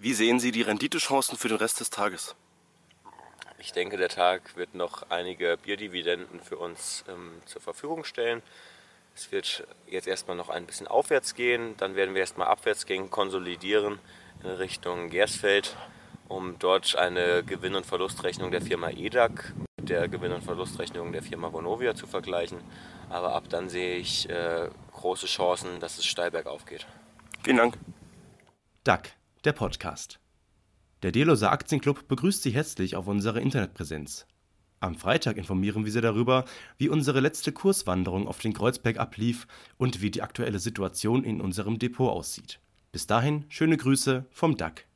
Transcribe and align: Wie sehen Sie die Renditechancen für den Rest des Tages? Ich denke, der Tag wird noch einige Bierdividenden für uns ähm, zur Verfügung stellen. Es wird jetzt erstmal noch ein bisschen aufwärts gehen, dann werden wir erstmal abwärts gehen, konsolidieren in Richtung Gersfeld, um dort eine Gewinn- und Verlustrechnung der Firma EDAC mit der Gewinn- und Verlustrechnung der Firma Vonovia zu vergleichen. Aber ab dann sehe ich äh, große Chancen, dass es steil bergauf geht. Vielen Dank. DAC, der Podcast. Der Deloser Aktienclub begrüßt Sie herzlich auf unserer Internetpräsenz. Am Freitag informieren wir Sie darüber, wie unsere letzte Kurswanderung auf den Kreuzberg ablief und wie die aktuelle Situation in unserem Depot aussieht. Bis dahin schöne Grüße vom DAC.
Wie 0.00 0.14
sehen 0.14 0.38
Sie 0.38 0.52
die 0.52 0.62
Renditechancen 0.62 1.36
für 1.36 1.48
den 1.48 1.56
Rest 1.56 1.80
des 1.80 1.90
Tages? 1.90 2.36
Ich 3.58 3.72
denke, 3.72 3.96
der 3.96 4.08
Tag 4.08 4.56
wird 4.56 4.76
noch 4.76 5.10
einige 5.10 5.56
Bierdividenden 5.56 6.40
für 6.40 6.56
uns 6.56 7.04
ähm, 7.08 7.42
zur 7.46 7.60
Verfügung 7.60 8.04
stellen. 8.04 8.40
Es 9.16 9.32
wird 9.32 9.66
jetzt 9.88 10.06
erstmal 10.06 10.36
noch 10.36 10.50
ein 10.50 10.66
bisschen 10.66 10.86
aufwärts 10.86 11.34
gehen, 11.34 11.74
dann 11.78 11.96
werden 11.96 12.14
wir 12.14 12.20
erstmal 12.20 12.46
abwärts 12.46 12.86
gehen, 12.86 13.10
konsolidieren 13.10 13.98
in 14.44 14.50
Richtung 14.50 15.10
Gersfeld, 15.10 15.76
um 16.28 16.56
dort 16.60 16.94
eine 16.94 17.42
Gewinn- 17.42 17.74
und 17.74 17.84
Verlustrechnung 17.84 18.52
der 18.52 18.62
Firma 18.62 18.90
EDAC 18.90 19.52
mit 19.78 19.88
der 19.88 20.06
Gewinn- 20.06 20.32
und 20.32 20.44
Verlustrechnung 20.44 21.10
der 21.10 21.24
Firma 21.24 21.52
Vonovia 21.52 21.96
zu 21.96 22.06
vergleichen. 22.06 22.60
Aber 23.10 23.34
ab 23.34 23.48
dann 23.48 23.68
sehe 23.68 23.96
ich 23.96 24.30
äh, 24.30 24.68
große 24.92 25.26
Chancen, 25.26 25.80
dass 25.80 25.98
es 25.98 26.06
steil 26.06 26.30
bergauf 26.30 26.66
geht. 26.66 26.86
Vielen 27.42 27.56
Dank. 27.56 27.76
DAC, 28.84 29.17
der 29.48 29.54
Podcast. 29.54 30.20
Der 31.02 31.10
Deloser 31.10 31.50
Aktienclub 31.50 32.06
begrüßt 32.06 32.42
Sie 32.42 32.50
herzlich 32.50 32.96
auf 32.96 33.06
unserer 33.06 33.40
Internetpräsenz. 33.40 34.26
Am 34.78 34.94
Freitag 34.94 35.38
informieren 35.38 35.86
wir 35.86 35.90
Sie 35.90 36.02
darüber, 36.02 36.44
wie 36.76 36.90
unsere 36.90 37.20
letzte 37.20 37.50
Kurswanderung 37.50 38.28
auf 38.28 38.40
den 38.40 38.52
Kreuzberg 38.52 38.98
ablief 38.98 39.46
und 39.78 40.02
wie 40.02 40.10
die 40.10 40.20
aktuelle 40.20 40.58
Situation 40.58 41.24
in 41.24 41.40
unserem 41.40 41.78
Depot 41.78 42.10
aussieht. 42.10 42.60
Bis 42.92 43.06
dahin 43.06 43.46
schöne 43.48 43.78
Grüße 43.78 44.26
vom 44.30 44.58
DAC. 44.58 44.87